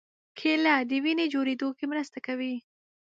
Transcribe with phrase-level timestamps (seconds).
[0.37, 2.55] کېله د وینې جوړېدو کې مرسته کوي.